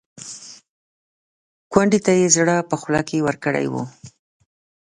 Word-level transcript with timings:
کونډې 1.71 1.99
ته 2.05 2.11
یې 2.19 2.27
زړه 2.35 2.55
په 2.69 2.75
خوله 2.81 3.01
کې 3.07 3.25
ورکړی 3.27 3.65
و. 3.71 3.73